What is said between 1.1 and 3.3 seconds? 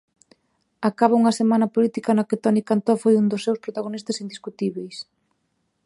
unha semana política na que Toni Cantó foi un